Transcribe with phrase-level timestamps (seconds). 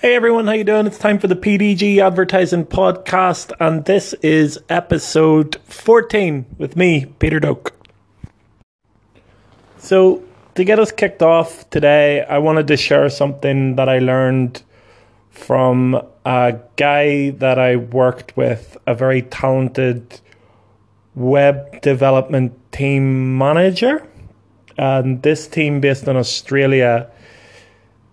[0.00, 0.86] Hey everyone, how you doing?
[0.86, 7.38] It's time for the PDG Advertising Podcast, and this is episode 14 with me, Peter
[7.38, 7.74] Doak.
[9.76, 10.22] So,
[10.54, 14.62] to get us kicked off today, I wanted to share something that I learned
[15.28, 20.18] from a guy that I worked with, a very talented
[21.14, 24.08] web development team manager.
[24.78, 27.10] And this team based in Australia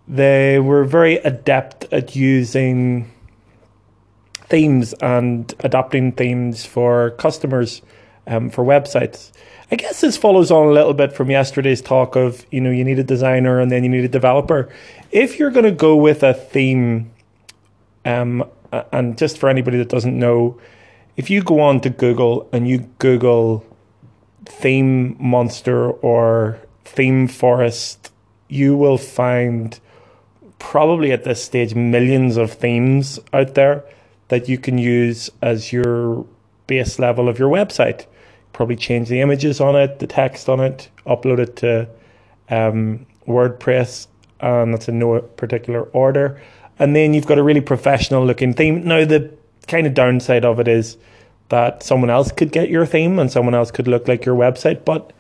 [0.08, 3.12] they were very adept at using
[4.50, 7.82] themes and adapting themes for customers
[8.26, 9.32] um, for websites.
[9.70, 12.86] I guess this follows on a little bit from yesterday's talk of you know you
[12.86, 14.70] need a designer and then you need a developer.
[15.12, 17.12] If you're going to go with a theme,
[18.06, 18.46] um,
[18.92, 20.58] and just for anybody that doesn't know,
[21.18, 23.66] if you go on to Google and you Google
[24.46, 28.12] theme monster or theme forest,
[28.48, 29.78] you will find
[30.60, 33.84] probably at this stage millions of themes out there
[34.30, 36.26] that you can use as your
[36.68, 38.06] base level of your website.
[38.54, 41.88] Probably change the images on it, the text on it, upload it to
[42.50, 44.08] um, WordPress,
[44.40, 46.42] and that's in no particular order.
[46.80, 48.84] And then you've got a really professional looking theme.
[48.86, 49.32] Now, the
[49.68, 50.98] kind of downside of it is
[51.50, 54.86] that someone else could get your theme and someone else could look like your website,
[54.86, 55.14] but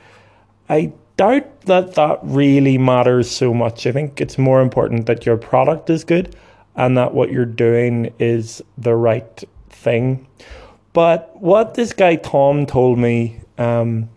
[0.70, 3.86] I doubt that that really matters so much.
[3.86, 6.36] I think it's more important that your product is good
[6.76, 10.28] and that what you're doing is the right thing.
[10.94, 14.10] But what this guy Tom told me, um,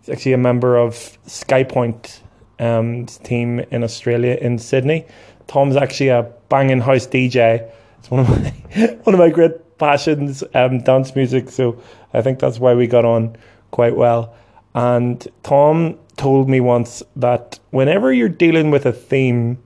[0.00, 0.94] he's actually a member of
[1.26, 2.20] SkyPoint
[2.58, 5.06] um, team in Australia in Sydney.
[5.46, 7.70] Tom's actually a banging house DJ.
[7.98, 8.50] It's one of my
[9.02, 11.50] one of my great passions, um, dance music.
[11.50, 11.80] So
[12.12, 13.36] I think that's why we got on
[13.70, 14.34] quite well.
[14.74, 19.58] And Tom told me once that whenever you're dealing with a theme,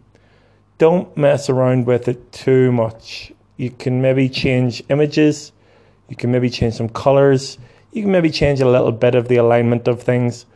[0.78, 3.32] don't mess around with it too much.
[3.56, 5.52] You can maybe change images,
[6.08, 7.58] you can maybe change some colors,
[7.92, 10.46] you can maybe change a little bit of the alignment of things,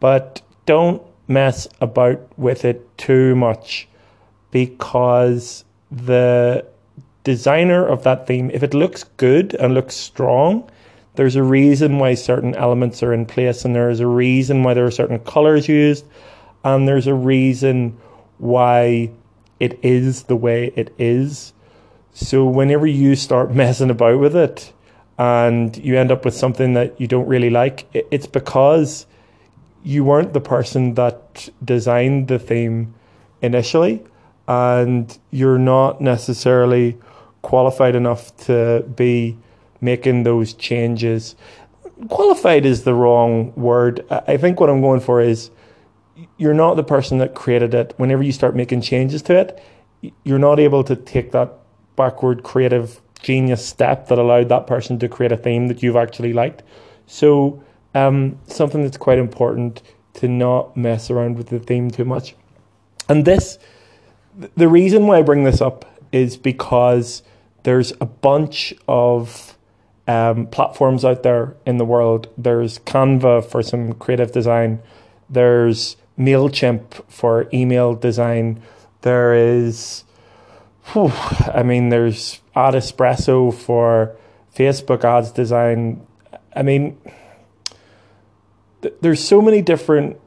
[0.00, 3.88] but don't mess about with it too much
[4.50, 6.64] because the
[7.24, 10.68] designer of that theme, if it looks good and looks strong,
[11.14, 14.86] there's a reason why certain elements are in place, and there's a reason why there
[14.86, 16.06] are certain colors used,
[16.64, 17.98] and there's a reason
[18.38, 19.10] why
[19.60, 21.52] it is the way it is.
[22.14, 24.72] So, whenever you start messing about with it
[25.18, 29.06] and you end up with something that you don't really like, it's because
[29.84, 32.94] you weren't the person that designed the theme
[33.42, 34.02] initially,
[34.48, 36.96] and you're not necessarily
[37.42, 39.36] qualified enough to be
[39.82, 41.36] making those changes.
[42.08, 44.06] Qualified is the wrong word.
[44.10, 45.50] I think what I'm going for is
[46.38, 47.92] you're not the person that created it.
[47.98, 49.62] Whenever you start making changes to it,
[50.24, 51.52] you're not able to take that
[51.96, 56.32] backward creative genius step that allowed that person to create a theme that you've actually
[56.32, 56.62] liked.
[57.06, 57.62] So,
[57.94, 59.82] um, something that's quite important
[60.14, 62.34] to not mess around with the theme too much.
[63.08, 63.58] And this,
[64.56, 67.22] the reason why I bring this up is because
[67.62, 69.56] there's a bunch of
[70.06, 72.28] um, platforms out there in the world.
[72.36, 74.80] There's Canva for some creative design.
[75.28, 78.62] There's MailChimp for email design.
[79.02, 80.04] There is,
[80.92, 81.12] whew,
[81.52, 84.16] I mean, there's Ad Espresso for
[84.54, 86.06] Facebook ads design.
[86.54, 86.98] I mean,
[88.82, 90.18] th- there's so many different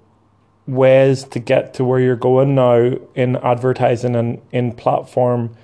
[0.67, 5.55] ways to get to where you're going now in advertising and in platform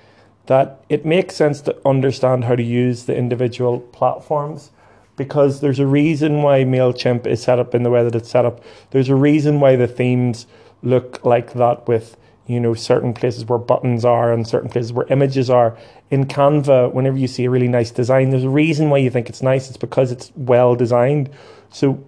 [0.46, 4.70] that it makes sense to understand how to use the individual platforms
[5.16, 8.44] because there's a reason why MailChimp is set up in the way that it's set
[8.44, 8.62] up.
[8.90, 10.46] There's a reason why the themes
[10.82, 12.16] look like that with,
[12.46, 15.76] you know, certain places where buttons are and certain places where images are.
[16.10, 19.28] In Canva, whenever you see a really nice design, there's a reason why you think
[19.28, 19.68] it's nice.
[19.68, 21.30] It's because it's well designed.
[21.70, 22.02] So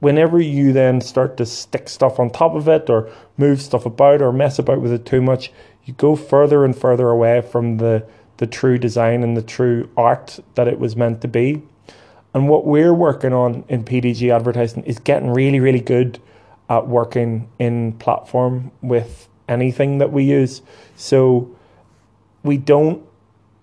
[0.00, 4.22] whenever you then start to stick stuff on top of it or move stuff about
[4.22, 5.50] or mess about with it too much,
[5.86, 8.06] you go further and further away from the
[8.36, 11.62] the true design and the true art that it was meant to be.
[12.34, 16.20] And what we're working on in PDG advertising is getting really, really good
[16.68, 20.60] at working in platform with anything that we use.
[20.96, 21.56] So
[22.42, 23.02] we don't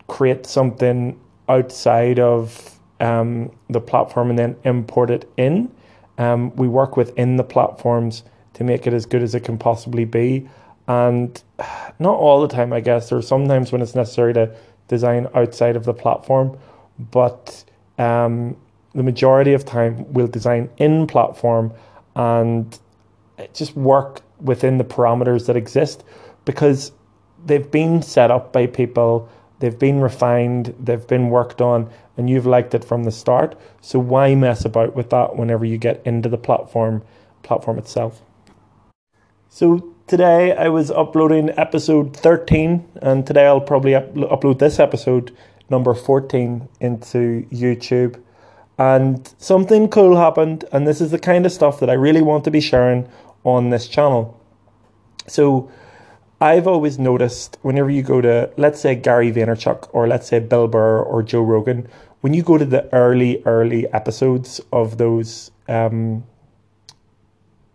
[0.08, 5.72] create something outside of um, the platform and then import it in.
[6.18, 8.24] Um, we work within the platforms
[8.54, 10.50] to make it as good as it can possibly be
[10.88, 11.42] and
[12.00, 13.10] not all the time, I guess.
[13.10, 14.56] There's sometimes when it's necessary to
[14.88, 16.58] design outside of the platform,
[17.00, 17.64] but
[17.98, 18.58] um,
[18.94, 21.74] the majority of time we'll design in platform
[22.16, 22.80] and
[23.54, 26.04] just work within the parameters that exist
[26.46, 26.92] because
[27.46, 32.46] they've been set up by people, they've been refined, they've been worked on, and you've
[32.46, 33.60] liked it from the start.
[33.82, 37.04] So why mess about with that whenever you get into the platform
[37.42, 38.22] platform itself?
[39.50, 45.36] So today I was uploading episode 13, and today I'll probably up- upload this episode
[45.70, 48.22] number 14 into YouTube.
[48.78, 52.44] And something cool happened, and this is the kind of stuff that I really want
[52.46, 53.08] to be sharing
[53.44, 54.40] on this channel.
[55.28, 55.72] So,
[56.42, 60.68] I've always noticed whenever you go to, let's say, Gary Vaynerchuk or let's say Bill
[60.68, 61.88] Burr or Joe Rogan,
[62.20, 66.26] when you go to the early, early episodes of those um,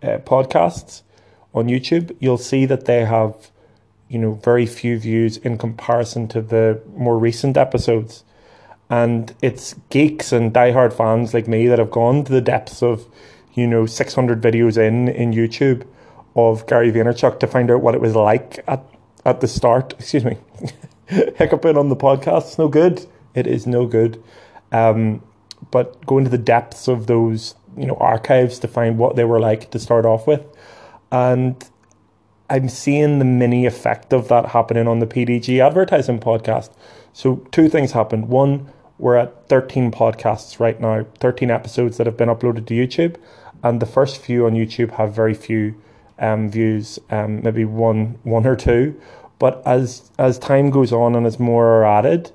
[0.02, 1.02] uh, podcasts
[1.58, 3.50] on YouTube, you'll see that they have,
[4.08, 8.24] you know, very few views in comparison to the more recent episodes.
[8.90, 13.06] And it's geeks and diehard fans like me that have gone to the depths of,
[13.54, 15.86] you know, 600 videos in in YouTube
[16.36, 18.84] of Gary Vaynerchuk to find out what it was like at,
[19.24, 19.92] at the start.
[19.94, 20.38] Excuse me.
[21.06, 22.42] Hiccuping on the podcast.
[22.48, 23.06] It's no good.
[23.34, 24.22] It is no good.
[24.72, 25.22] Um,
[25.70, 29.40] but go into the depths of those, you know, archives to find what they were
[29.40, 30.44] like to start off with.
[31.10, 31.64] And
[32.50, 36.70] I'm seeing the mini effect of that happening on the PDG advertising podcast.
[37.12, 38.28] So two things happened.
[38.28, 43.16] One, we're at 13 podcasts right now, 13 episodes that have been uploaded to YouTube.
[43.62, 45.80] And the first few on YouTube have very few
[46.18, 49.00] um, views, um, maybe one one or two.
[49.38, 52.32] But as as time goes on and as more are added,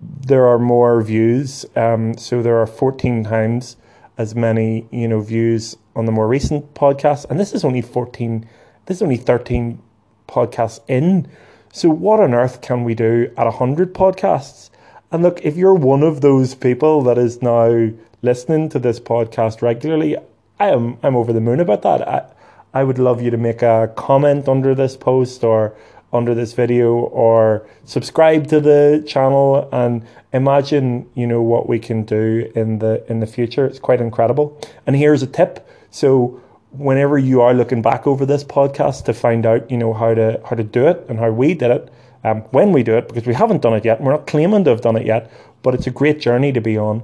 [0.00, 1.64] there are more views.
[1.76, 3.76] Um, so there are 14 times
[4.16, 8.48] as many you know views on the more recent podcasts, and this is only 14.
[8.86, 9.80] This is only 13
[10.28, 11.28] podcasts in.
[11.72, 14.70] So what on earth can we do at 100 podcasts?
[15.10, 17.90] And look, if you're one of those people that is now
[18.22, 20.16] listening to this podcast regularly,
[20.58, 22.06] I am I'm over the moon about that.
[22.08, 22.24] I,
[22.72, 25.76] I would love you to make a comment under this post or
[26.14, 32.04] under this video or subscribe to the channel and imagine you know what we can
[32.04, 36.40] do in the in the future it's quite incredible and here's a tip so
[36.70, 40.40] whenever you are looking back over this podcast to find out you know how to
[40.48, 41.92] how to do it and how we did it
[42.24, 44.70] um, when we do it because we haven't done it yet we're not claiming to
[44.70, 45.30] have done it yet
[45.62, 47.02] but it's a great journey to be on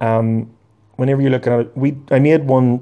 [0.00, 0.50] um,
[0.96, 2.80] whenever you're looking at it we I made one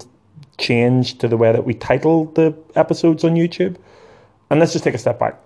[0.58, 3.76] change to the way that we title the episodes on YouTube.
[4.50, 5.40] And let's just take a step back.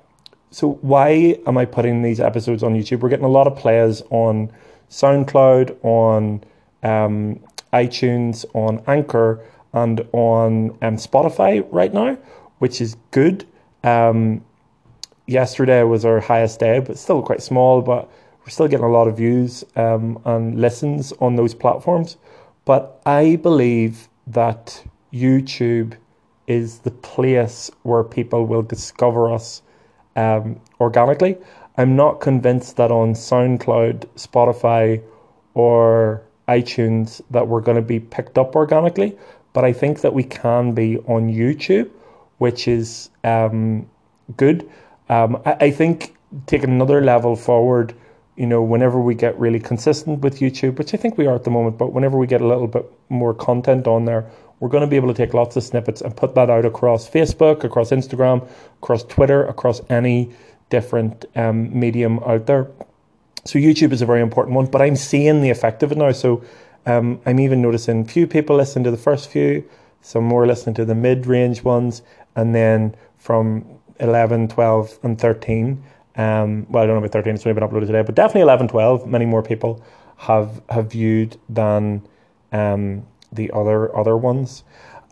[0.53, 3.01] So, why am I putting these episodes on YouTube?
[3.01, 4.53] We're getting a lot of players on
[4.91, 6.45] SoundCloud, on
[6.83, 7.41] um,
[7.73, 12.19] iTunes, on Anchor, and on um, Spotify right now,
[12.59, 13.47] which is good.
[13.83, 14.45] Um,
[15.27, 18.11] yesterday was our highest day, but still quite small, but
[18.41, 22.19] we're still getting a lot of views um, and listens on those platforms.
[22.67, 24.85] But I believe that
[25.15, 25.97] YouTube
[26.47, 29.63] is the place where people will discover us
[30.17, 31.37] um, organically.
[31.77, 35.03] I'm not convinced that on SoundCloud, Spotify,
[35.55, 39.17] or iTunes that we're going to be picked up organically,
[39.53, 41.91] but I think that we can be on YouTube,
[42.39, 43.89] which is um,
[44.37, 44.69] good.
[45.09, 46.15] Um, I, I think
[46.47, 47.95] take another level forward,
[48.37, 51.45] you know, whenever we get really consistent with YouTube, which I think we are at
[51.45, 54.27] the moment, but whenever we get a little bit more content on there,
[54.63, 57.11] we're going to be able to take lots of snippets and put that out across
[57.11, 58.49] Facebook, across Instagram,
[58.81, 60.31] across Twitter, across any
[60.71, 62.71] different um, medium out there.
[63.45, 66.13] So YouTube is a very important one, but I'm seeing the effect of it now.
[66.13, 66.45] So
[66.87, 69.69] um, I'm even noticing few people listen to the first few,
[70.01, 72.03] some more listening to the mid-range ones,
[72.37, 73.65] and then from
[73.99, 75.83] 11, 12, and 13.
[76.15, 78.69] Um, well, I don't know about 13; it's only been uploaded today, but definitely 11,
[78.69, 79.09] 12.
[79.09, 79.83] Many more people
[80.19, 82.07] have have viewed than
[82.53, 84.65] um, the other other ones.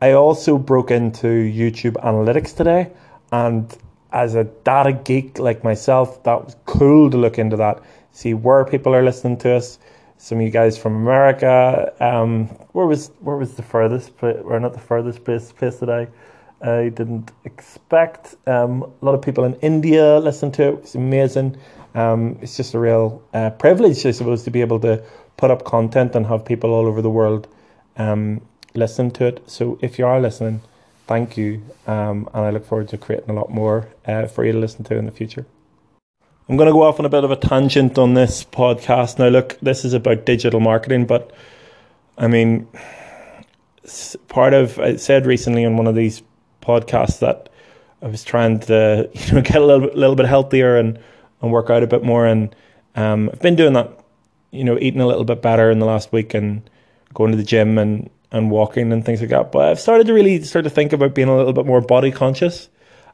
[0.02, 2.90] I also broke into YouTube Analytics today,
[3.32, 3.76] and
[4.12, 7.80] as a data geek like myself, that was cool to look into that,
[8.12, 9.78] see where people are listening to us.
[10.16, 14.72] Some of you guys from America, um, where was where was the furthest, or not
[14.72, 16.08] the furthest place, place that I,
[16.60, 18.36] I didn't expect.
[18.46, 20.74] Um, a lot of people in India listen to it.
[20.80, 21.56] It's amazing.
[21.94, 25.02] Um, it's just a real uh, privilege, I suppose, to be able to
[25.36, 27.48] put up content and have people all over the world
[28.00, 28.40] um,
[28.74, 29.42] listen to it.
[29.46, 30.62] So if you are listening,
[31.06, 31.62] thank you.
[31.86, 34.84] Um, and I look forward to creating a lot more uh, for you to listen
[34.84, 35.46] to in the future.
[36.48, 39.18] I'm going to go off on a bit of a tangent on this podcast.
[39.18, 41.30] Now, look, this is about digital marketing, but
[42.18, 42.66] I mean,
[44.28, 46.22] part of I said recently on one of these
[46.60, 47.48] podcasts that
[48.02, 50.98] I was trying to you know get a little bit, little bit healthier and
[51.40, 52.54] and work out a bit more, and
[52.96, 53.96] um, I've been doing that.
[54.50, 56.68] You know, eating a little bit better in the last week, and
[57.14, 59.52] going to the gym and, and walking and things like that.
[59.52, 62.10] But I've started to really start to think about being a little bit more body
[62.10, 62.68] conscious.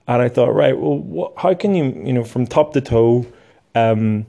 [0.08, 3.26] and I thought, right, well, what, how can you, you know, from top to toe,
[3.74, 4.26] um,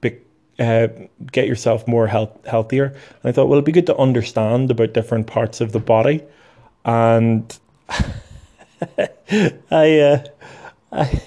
[0.00, 0.18] be,
[0.58, 0.88] uh,
[1.32, 2.86] get yourself more health, healthier?
[2.86, 6.22] And I thought, well, it'd be good to understand about different parts of the body,
[6.84, 7.58] and
[9.70, 10.24] I, uh,
[10.92, 11.22] I,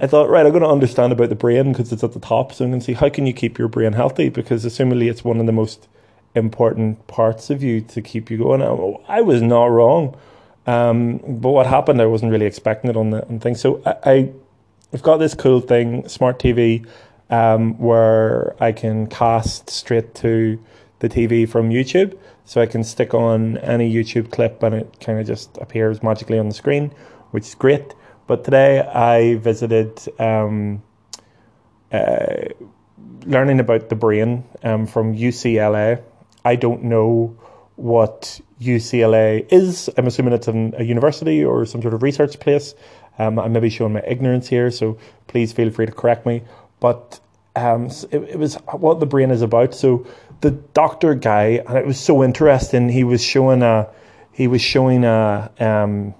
[0.00, 2.52] I thought, right, I'm going to understand about the brain because it's at the top.
[2.52, 5.24] So I'm going to see how can you keep your brain healthy because assumingly it's
[5.24, 5.88] one of the most
[6.36, 8.62] important parts of you to keep you going.
[9.08, 10.16] I was not wrong.
[10.66, 13.60] Um, but what happened, I wasn't really expecting it on the on things.
[13.60, 14.32] So I, I,
[14.92, 16.86] have got this cool thing, smart TV,
[17.30, 20.58] um, where I can cast straight to
[20.98, 22.18] the TV from YouTube.
[22.44, 26.38] So I can stick on any YouTube clip and it kind of just appears magically
[26.38, 26.92] on the screen,
[27.32, 27.94] which is great.
[28.26, 30.82] But today I visited um,
[31.92, 32.48] uh,
[33.24, 36.02] learning about the brain um, from UCLA.
[36.46, 37.36] I don't know
[37.74, 39.90] what UCLA is.
[39.98, 42.74] I'm assuming it's an, a university or some sort of research place.
[43.18, 46.42] Um, I may be showing my ignorance here, so please feel free to correct me.
[46.78, 47.18] But
[47.56, 49.74] um, it, it, was what the brain is about.
[49.74, 50.06] So
[50.40, 52.90] the doctor guy, and it was so interesting.
[52.90, 53.88] He was showing a,
[54.30, 56.14] he was showing a, um,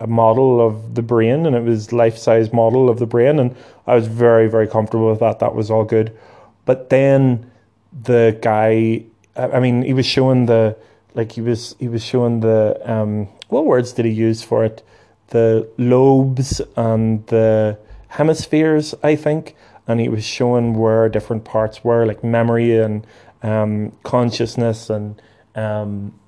[0.00, 3.54] a model of the brain, and it was life size model of the brain, and
[3.86, 5.40] I was very very comfortable with that.
[5.40, 6.16] That was all good.
[6.64, 7.50] But then
[7.92, 9.04] the guy,
[9.38, 10.76] I mean, he was showing the
[11.14, 14.82] like he was he was showing the um, what words did he use for it?
[15.28, 17.78] The lobes and the
[18.08, 19.54] hemispheres, I think,
[19.86, 23.06] and he was showing where different parts were, like memory and
[23.42, 25.20] um, consciousness and
[25.54, 26.18] um,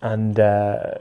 [0.00, 0.94] and uh,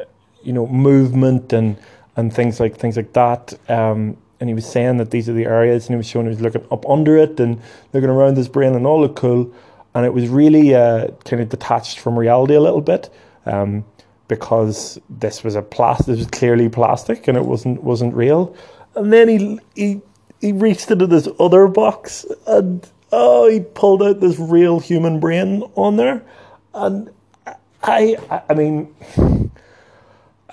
[0.43, 1.77] you know movement and
[2.15, 3.53] and things like things like that.
[3.69, 6.29] Um, and he was saying that these are the areas, and he was showing he
[6.31, 7.61] was looking up under it and
[7.93, 9.53] looking around his brain, and all looked cool.
[9.93, 13.09] And it was really uh, kind of detached from reality a little bit,
[13.45, 13.83] um,
[14.27, 16.17] because this was a plastic.
[16.17, 18.55] Was clearly plastic, and it wasn't wasn't real.
[18.95, 20.01] And then he he
[20.39, 25.63] he reached into this other box, and oh, he pulled out this real human brain
[25.75, 26.23] on there,
[26.73, 27.09] and
[27.83, 28.95] I I, I mean.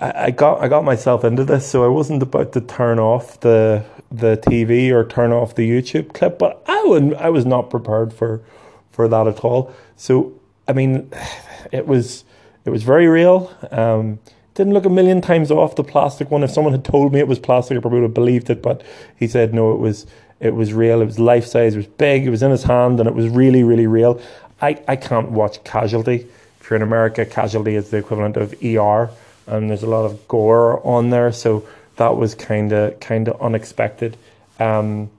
[0.01, 3.83] I, got I got myself into this, so I wasn't about to turn off the
[4.09, 8.13] the TV or turn off the YouTube clip, but I would I was not prepared
[8.13, 8.41] for
[8.99, 9.73] for that at all.
[9.95, 10.33] So
[10.67, 11.09] I mean,
[11.71, 12.25] it was
[12.65, 13.49] it was very real.
[13.71, 14.19] Um,
[14.55, 16.43] didn't look a million times off the plastic one.
[16.43, 18.61] If someone had told me it was plastic, I probably would have believed it.
[18.61, 18.83] But
[19.17, 20.05] he said no, it was
[20.41, 21.01] it was real.
[21.01, 21.75] It was life size.
[21.75, 22.27] It was big.
[22.27, 24.19] It was in his hand, and it was really really real.
[24.61, 26.27] I I can't watch Casualty.
[26.59, 29.09] If you're in America, Casualty is the equivalent of ER
[29.47, 31.65] and there's a lot of gore on there, so
[31.95, 34.17] that was kind of kind of unexpected.
[34.59, 35.09] Um,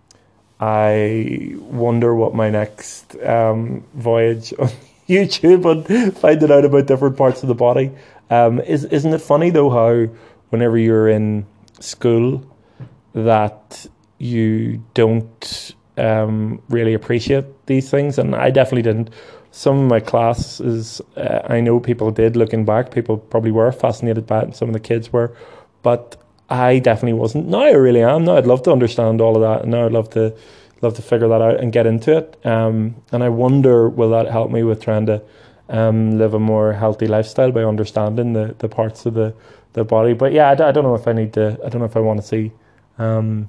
[0.60, 4.68] I wonder what my next um, voyage on
[5.08, 7.90] YouTube and finding out about different parts of the body.
[8.28, 10.12] Um, is isn't it funny though how
[10.50, 11.46] whenever you're in
[11.80, 12.44] school
[13.14, 13.86] that
[14.18, 19.10] you don't um, really appreciate these things, and I definitely didn't
[19.50, 24.26] some of my classes, uh, I know people did looking back, people probably were fascinated
[24.26, 25.34] by it, and some of the kids were,
[25.82, 26.19] but
[26.50, 27.46] I definitely wasn't.
[27.48, 28.24] Now I really am.
[28.24, 30.34] Now I'd love to understand all of that, and now I'd love to
[30.82, 32.44] love to figure that out and get into it.
[32.44, 35.22] Um, and I wonder will that help me with trying to
[35.68, 39.34] um, live a more healthy lifestyle by understanding the, the parts of the,
[39.74, 40.14] the body.
[40.14, 41.58] But yeah, I, I don't know if I need to.
[41.64, 42.52] I don't know if I want to see.
[42.98, 43.48] Um,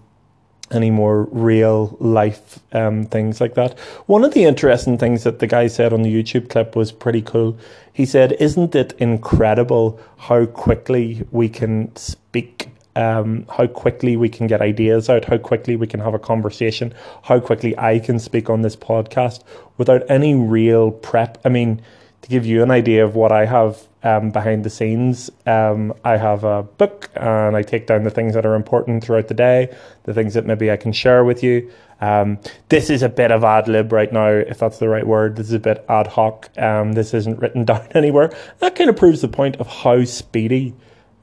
[0.71, 3.77] any more real life um, things like that.
[4.05, 7.21] One of the interesting things that the guy said on the YouTube clip was pretty
[7.21, 7.57] cool.
[7.91, 12.70] He said, Isn't it incredible how quickly we can speak?
[12.95, 16.93] Um, how quickly we can get ideas out, how quickly we can have a conversation,
[17.23, 19.43] how quickly I can speak on this podcast
[19.77, 21.37] without any real prep.
[21.45, 21.81] I mean,
[22.21, 25.29] to give you an idea of what I have um, behind the scenes.
[25.45, 29.27] Um, I have a book and I take down the things that are important throughout
[29.27, 31.71] the day, the things that maybe I can share with you.
[31.99, 35.35] Um, this is a bit of ad lib right now, if that's the right word.
[35.35, 36.49] This is a bit ad hoc.
[36.57, 38.31] Um, this isn't written down anywhere.
[38.59, 40.73] That kind of proves the point of how speedy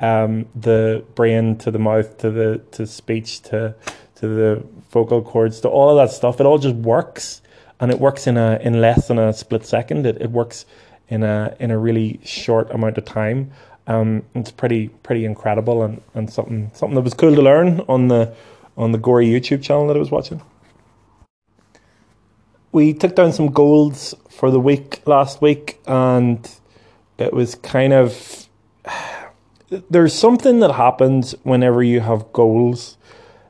[0.00, 3.74] um, the brain to the mouth to the to speech to
[4.16, 6.40] to the vocal cords to all of that stuff.
[6.40, 7.42] It all just works,
[7.80, 10.06] and it works in a in less than a split second.
[10.06, 10.66] It it works
[11.08, 13.50] in a in a really short amount of time.
[13.86, 18.08] Um, it's pretty pretty incredible and, and something something that was cool to learn on
[18.08, 18.34] the
[18.76, 20.42] on the gory YouTube channel that I was watching.
[22.70, 26.48] We took down some goals for the week last week, and
[27.16, 28.48] it was kind of
[29.70, 32.96] there's something that happens whenever you have goals.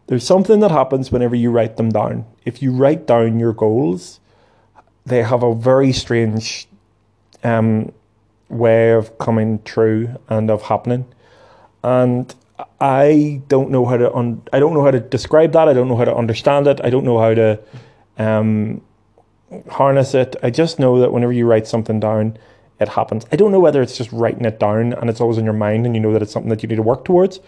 [0.06, 2.25] There's something that happens whenever you write them down.
[2.44, 4.20] If you write down your goals,
[5.04, 6.66] they have a very strange
[7.44, 7.92] um,
[8.48, 11.06] way of coming true and of happening.
[11.84, 12.34] And
[12.80, 15.68] I don't know how to un- I don't know how to describe that.
[15.68, 16.80] I don't know how to understand it.
[16.82, 17.60] I don't know how to
[18.18, 18.80] um,
[19.70, 20.37] harness it.
[20.42, 22.37] I just know that whenever you write something down,
[22.80, 23.26] it happens.
[23.32, 25.87] I don't know whether it's just writing it down and it's always in your mind
[25.87, 27.40] and you know that it's something that you need to work towards,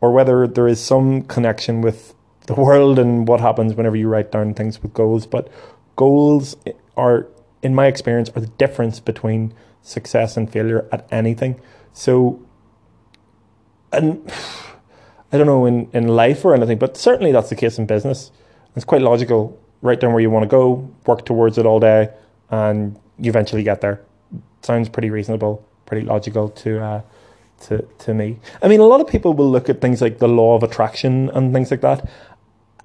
[0.00, 2.14] or whether there is some connection with
[2.46, 5.26] the world and what happens whenever you write down things with goals.
[5.26, 5.48] But
[5.96, 6.56] goals
[6.96, 7.26] are,
[7.62, 11.60] in my experience, are the difference between success and failure at anything.
[11.92, 12.44] So,
[13.92, 14.30] and
[15.32, 18.30] I don't know in, in life or anything, but certainly that's the case in business.
[18.76, 19.58] It's quite logical.
[19.80, 22.10] Write down where you want to go, work towards it all day,
[22.50, 24.04] and you eventually get there.
[24.66, 27.02] Sounds pretty reasonable, pretty logical to uh,
[27.66, 28.40] to to me.
[28.60, 31.30] I mean, a lot of people will look at things like the law of attraction
[31.30, 32.10] and things like that.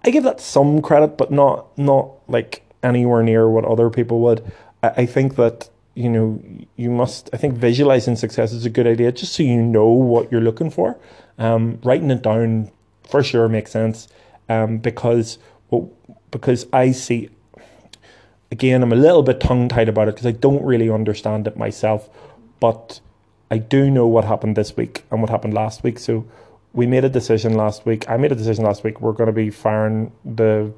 [0.06, 4.44] I give that some credit, but not not like anywhere near what other people would.
[4.84, 6.40] I, I think that you know
[6.76, 7.32] you must.
[7.34, 10.70] I think visualizing success is a good idea, just so you know what you're looking
[10.70, 11.00] for.
[11.40, 12.70] Um, writing it down
[13.10, 14.08] for sure makes sense
[14.50, 15.40] um, because
[15.72, 15.92] well,
[16.30, 17.32] because I see.
[18.52, 21.56] Again, I'm a little bit tongue tied about it because I don't really understand it
[21.56, 22.10] myself,
[22.60, 23.00] but
[23.50, 26.00] I do know what happened this week and what happened last week.
[26.00, 26.26] So
[26.74, 28.10] we made a decision last week.
[28.10, 29.00] I made a decision last week.
[29.00, 30.74] We're going to be firing the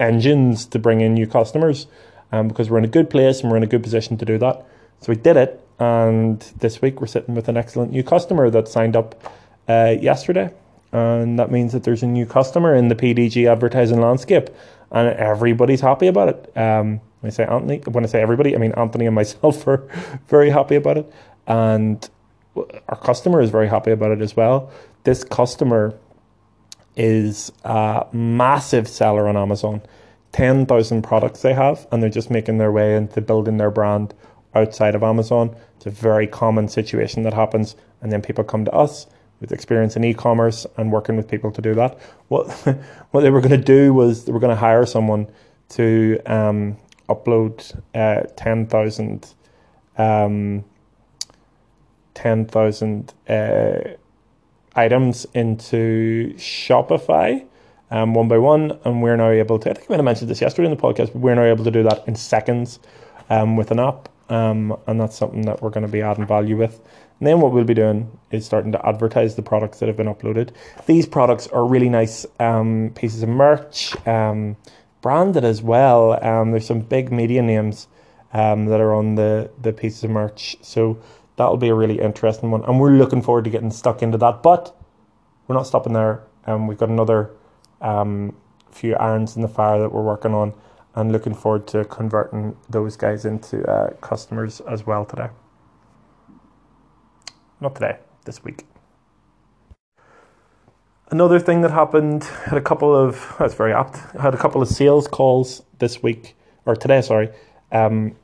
[0.00, 1.86] engines to bring in new customers
[2.32, 4.36] um, because we're in a good place and we're in a good position to do
[4.38, 4.66] that.
[5.00, 5.60] So we did it.
[5.78, 9.32] And this week we're sitting with an excellent new customer that signed up
[9.68, 10.52] uh, yesterday.
[10.92, 14.48] And that means that there's a new customer in the PDG advertising landscape
[14.94, 16.56] and everybody's happy about it.
[16.56, 19.86] Um, when I say Anthony, when I say everybody, I mean Anthony and myself are
[20.28, 21.12] very happy about it.
[21.46, 22.08] And
[22.88, 24.70] our customer is very happy about it as well.
[25.02, 25.98] This customer
[26.96, 29.82] is a massive seller on Amazon.
[30.30, 34.14] 10,000 products they have, and they're just making their way into building their brand
[34.54, 35.54] outside of Amazon.
[35.76, 39.06] It's a very common situation that happens, and then people come to us
[39.40, 41.98] with experience in e-commerce and working with people to do that.
[42.28, 42.50] What
[43.10, 45.28] what they were going to do was they were going to hire someone
[45.70, 46.76] to um,
[47.08, 49.34] upload uh, 10,000
[49.96, 50.64] um,
[52.14, 53.78] 10,000 uh,
[54.76, 57.44] items into Shopify
[57.90, 58.78] um, one by one.
[58.84, 61.16] And we're now able to, I think I mentioned this yesterday in the podcast, but
[61.16, 62.80] we're now able to do that in seconds
[63.30, 64.08] um, with an app.
[64.28, 66.80] Um, and that's something that we're going to be adding value with.
[67.20, 70.06] And then what we'll be doing is starting to advertise the products that have been
[70.12, 70.50] uploaded.
[70.86, 74.56] These products are really nice um, pieces of merch, um,
[75.00, 76.18] branded as well.
[76.24, 77.86] Um, there's some big media names
[78.32, 80.56] um, that are on the, the pieces of merch.
[80.62, 80.98] So
[81.36, 82.64] that'll be a really interesting one.
[82.64, 84.42] And we're looking forward to getting stuck into that.
[84.42, 84.74] But
[85.46, 86.22] we're not stopping there.
[86.46, 87.30] Um, we've got another
[87.80, 88.34] um,
[88.70, 90.52] few irons in the fire that we're working on
[90.94, 95.28] and looking forward to converting those guys into uh, customers as well today.
[97.60, 98.64] Not today, this week.
[101.10, 103.96] Another thing that happened had a couple of that's very apt.
[104.16, 107.30] I had a couple of sales calls this week or today, sorry,
[107.72, 108.16] um,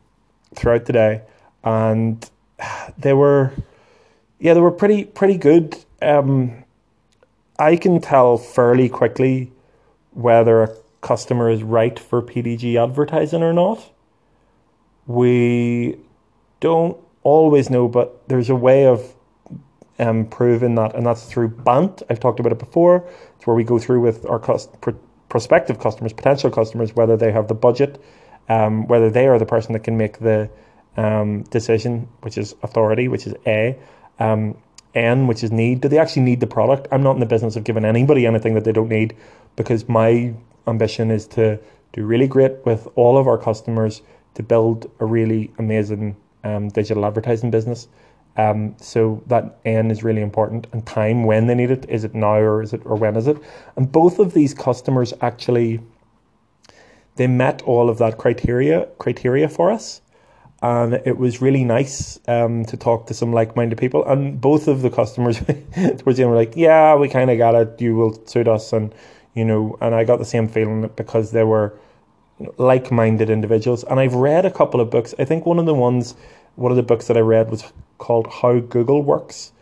[0.54, 1.22] throughout the day,
[1.64, 2.28] and
[2.98, 3.52] they were,
[4.38, 5.76] yeah, they were pretty pretty good.
[6.00, 6.64] Um,
[7.59, 9.52] I can tell fairly quickly
[10.12, 10.68] whether a
[11.00, 13.92] customer is right for PDG advertising or not.
[15.06, 15.98] We
[16.60, 19.14] don't always know, but there's a way of
[19.98, 22.02] um, proving that, and that's through BANT.
[22.08, 23.06] I've talked about it before.
[23.36, 24.90] It's where we go through with our cost, pr-
[25.28, 28.02] prospective customers, potential customers, whether they have the budget,
[28.48, 30.50] um, whether they are the person that can make the
[30.96, 33.78] um, decision, which is authority, which is A,
[34.18, 34.56] um,
[34.94, 35.82] N, which is need.
[35.82, 36.88] Do they actually need the product?
[36.90, 39.16] I'm not in the business of giving anybody anything that they don't need
[39.56, 40.34] because my
[40.70, 41.59] ambition is to
[41.92, 44.02] do really great with all of our customers
[44.35, 47.88] to build a really amazing um, digital advertising business.
[48.37, 52.14] Um, so that N is really important, and time when they need it is it
[52.14, 53.37] now or is it or when is it?
[53.76, 55.80] And both of these customers actually
[57.16, 60.00] they met all of that criteria criteria for us
[60.62, 64.04] and it was really nice um, to talk to some like-minded people.
[64.04, 67.54] And both of the customers towards the end were like, "Yeah, we kind of got
[67.54, 67.80] it.
[67.80, 68.94] You will suit us," and
[69.34, 71.74] you know, and I got the same feeling because they were
[72.56, 73.84] like-minded individuals.
[73.84, 75.14] And I've read a couple of books.
[75.18, 76.14] I think one of the ones,
[76.56, 79.52] one of the books that I read was called "How Google Works,"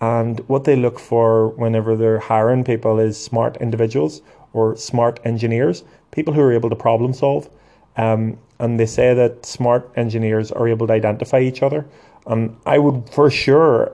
[0.00, 5.84] and what they look for whenever they're hiring people is smart individuals or smart engineers,
[6.10, 7.50] people who are able to problem solve.
[7.96, 11.84] Um, and they say that smart engineers are able to identify each other.
[12.26, 13.92] And I would for sure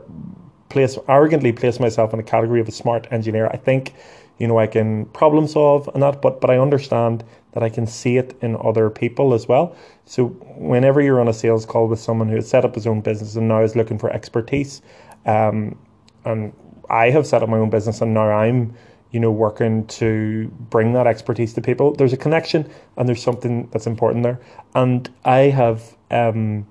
[0.69, 3.47] place arrogantly place myself in the category of a smart engineer.
[3.49, 3.95] I think,
[4.39, 7.87] you know, I can problem solve and that, but but I understand that I can
[7.87, 9.77] see it in other people as well.
[10.05, 13.01] So whenever you're on a sales call with someone who has set up his own
[13.01, 14.83] business and now is looking for expertise,
[15.25, 15.79] um,
[16.25, 16.53] and
[16.91, 18.75] I have set up my own business and now I'm
[19.13, 21.95] you know working to bring that expertise to people.
[21.95, 24.41] There's a connection and there's something that's important there.
[24.75, 26.67] And I have um,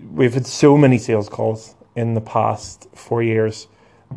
[0.00, 3.66] we've had so many sales calls in the past four years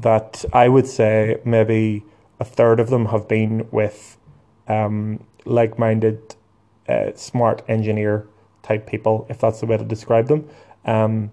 [0.01, 2.03] that I would say maybe
[2.39, 4.17] a third of them have been with
[4.67, 6.35] um, like-minded,
[6.87, 8.27] uh, smart engineer
[8.61, 10.47] type people, if that's the way to describe them.
[10.85, 11.31] Um,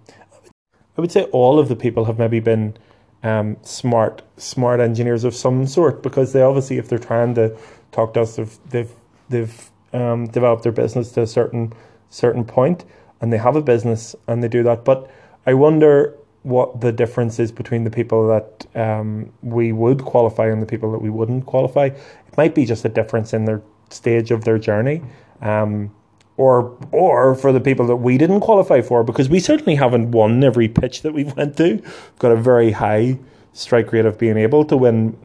[0.97, 2.77] I would say all of the people have maybe been
[3.23, 7.55] um, smart, smart engineers of some sort because they obviously, if they're trying to
[7.93, 8.93] talk to us, they've they've,
[9.29, 11.73] they've um, developed their business to a certain
[12.09, 12.85] certain point,
[13.21, 14.85] and they have a business and they do that.
[14.85, 15.11] But
[15.45, 16.15] I wonder
[16.47, 20.93] what the difference is between the people that um, we would qualify and the people
[20.93, 21.87] that we wouldn't qualify.
[21.87, 25.03] It might be just a difference in their stage of their journey.
[25.43, 25.91] Um,
[26.37, 30.45] or or for the people that we didn't qualify for, because we certainly haven't won
[30.45, 31.77] every pitch that we've went to.
[31.77, 33.19] We've got a very high
[33.53, 35.17] strike rate of being able to win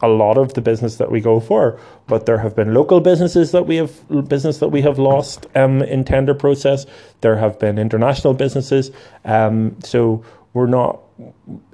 [0.00, 1.80] a lot of the business that we go for.
[2.06, 5.82] But there have been local businesses that we have business that we have lost um,
[5.82, 6.86] in tender process.
[7.20, 8.90] There have been international businesses.
[9.24, 11.00] Um, so we're not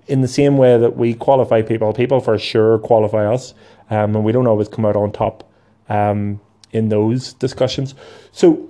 [0.07, 1.93] in the same way that we qualify people.
[1.93, 3.55] People for sure qualify us,
[3.91, 5.51] um, and we don't always come out on top
[5.89, 6.41] um,
[6.73, 7.95] in those discussions.
[8.33, 8.69] So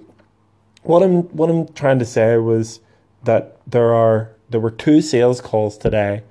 [0.83, 2.81] what I'm what I'm trying to say was
[3.25, 6.23] that there are there were two sales calls today,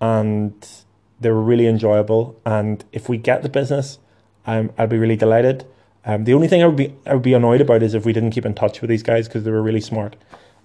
[0.00, 0.52] and
[1.20, 2.40] they were really enjoyable.
[2.44, 3.98] And if we get the business,
[4.46, 5.66] um, I'll be really delighted.
[6.04, 8.12] Um, the only thing I would be I would be annoyed about is if we
[8.12, 10.16] didn't keep in touch with these guys because they were really smart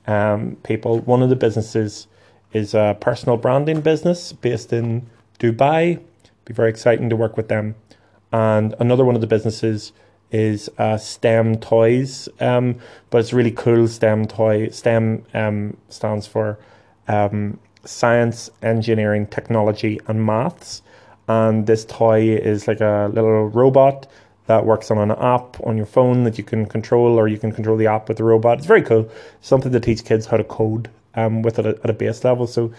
[0.07, 0.99] um, people.
[0.99, 2.07] One of the businesses
[2.55, 5.05] is a personal branding business based in
[5.39, 5.99] Dubai.
[6.45, 7.75] Be very exciting to work with them.
[8.31, 9.91] And another one of the businesses
[10.31, 12.77] is uh, STEM toys, um,
[13.09, 13.89] but it's really cool.
[13.89, 14.69] STEM toy.
[14.69, 16.57] STEM um, stands for
[17.09, 20.81] um, science, engineering, technology, and maths.
[21.27, 24.07] And this toy is like a little robot
[24.47, 27.51] that works on an app on your phone that you can control, or you can
[27.51, 28.59] control the app with the robot.
[28.59, 29.09] It's very cool.
[29.41, 32.47] Something to teach kids how to code um, with it at a base level.
[32.47, 32.71] So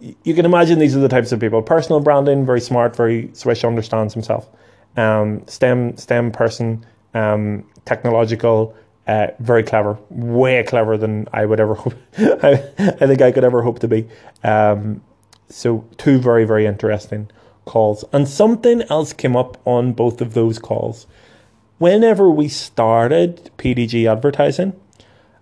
[0.00, 1.62] you can imagine these are the types of people.
[1.62, 4.48] Personal branding, very smart, very swish, understands himself.
[4.96, 8.74] Um, STEM STEM person, um, technological,
[9.06, 11.94] uh, very clever, way clever than I would ever hope.
[12.18, 14.08] I, I think I could ever hope to be.
[14.42, 15.02] Um,
[15.48, 17.30] so two very very interesting
[17.64, 21.06] calls, and something else came up on both of those calls.
[21.78, 24.78] Whenever we started PDG advertising,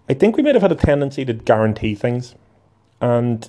[0.09, 2.35] I think we might have had a tendency to guarantee things,
[3.01, 3.49] and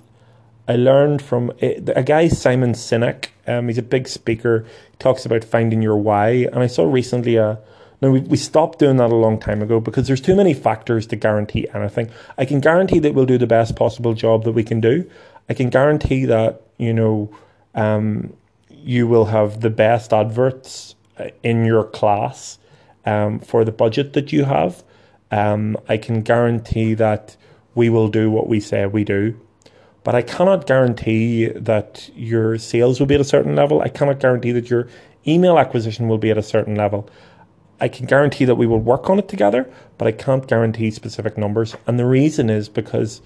[0.68, 3.28] I learned from a, a guy Simon Sinek.
[3.48, 4.66] Um, he's a big speaker.
[4.92, 7.60] He talks about finding your why, and I saw recently a
[8.02, 11.06] now, we, we stopped doing that a long time ago because there's too many factors
[11.08, 12.10] to guarantee anything.
[12.38, 15.10] I can guarantee that we'll do the best possible job that we can do.
[15.50, 17.30] I can guarantee that, you know,
[17.76, 18.34] um,
[18.70, 22.58] you will have the best adverts uh, in your class
[23.06, 24.84] um, for the budget that you have.
[25.32, 27.36] Um, I can guarantee that
[27.80, 29.40] we will do what we say we do.
[30.04, 33.82] But I cannot guarantee that your sales will be at a certain level.
[33.82, 34.90] I cannot guarantee that your
[35.26, 37.10] email acquisition will be at a certain level.
[37.80, 41.38] I can guarantee that we will work on it together, but I can't guarantee specific
[41.38, 41.78] numbers.
[41.88, 43.22] And the reason is because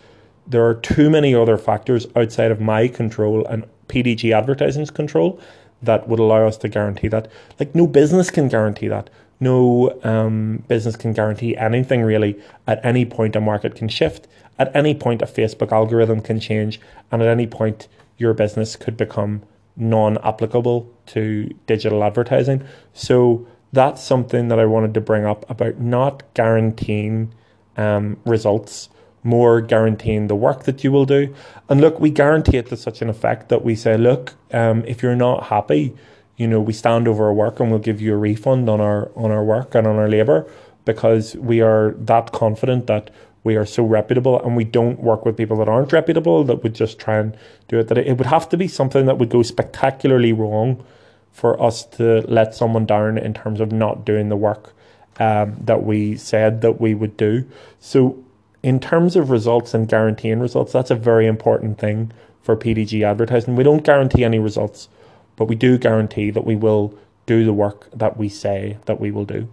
[0.46, 5.40] there are too many other factors outside of my control and PDG Advertising's control
[5.82, 7.28] that would allow us to guarantee that.
[7.60, 9.10] Like, no business can guarantee that.
[9.40, 12.40] No um, business can guarantee anything really.
[12.66, 14.28] At any point, a market can shift.
[14.60, 16.80] At any point, a Facebook algorithm can change.
[17.12, 17.88] And at any point,
[18.18, 19.44] your business could become
[19.76, 22.64] non applicable to digital advertising.
[22.94, 27.34] So, that's something that I wanted to bring up about not guaranteeing
[27.76, 28.88] um, results,
[29.24, 31.34] more guaranteeing the work that you will do.
[31.68, 35.02] And look, we guarantee it to such an effect that we say, look, um, if
[35.02, 35.96] you're not happy,
[36.38, 39.12] you know, we stand over our work and we'll give you a refund on our
[39.16, 40.48] on our work and on our labour
[40.86, 43.10] because we are that confident that
[43.44, 46.74] we are so reputable and we don't work with people that aren't reputable that would
[46.74, 47.88] just try and do it.
[47.90, 50.84] That it would have to be something that would go spectacularly wrong
[51.32, 54.74] for us to let someone down in terms of not doing the work
[55.20, 57.46] um, that we said that we would do.
[57.80, 58.24] So,
[58.62, 63.58] in terms of results and guaranteeing results, that's a very important thing for PDG advertising.
[63.58, 64.88] We don't guarantee any results,
[65.36, 69.12] but we do guarantee that we will do the work that we say that we
[69.12, 69.50] will do.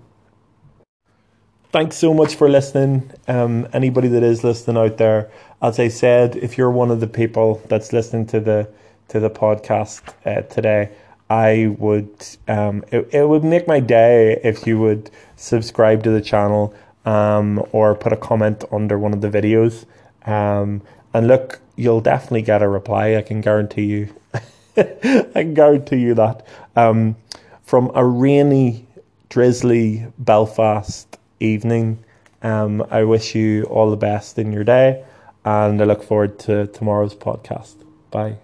[1.73, 3.13] Thanks so much for listening.
[3.29, 5.31] Um, anybody that is listening out there,
[5.63, 8.69] as I said, if you're one of the people that's listening to the
[9.07, 10.91] to the podcast uh, today,
[11.29, 12.11] I would
[12.49, 17.65] um, it, it would make my day if you would subscribe to the channel um,
[17.71, 19.85] or put a comment under one of the videos.
[20.27, 20.83] Um,
[21.15, 23.15] and look, you'll definitely get a reply.
[23.15, 24.15] I can guarantee you.
[24.77, 26.45] I can guarantee you that.
[26.75, 27.15] Um,
[27.63, 28.89] from a rainy,
[29.29, 32.05] drizzly Belfast evening,
[32.43, 35.05] um, I wish you all the best in your day,
[35.45, 37.75] and I look forward to tomorrow's podcast.
[38.11, 38.37] Bye.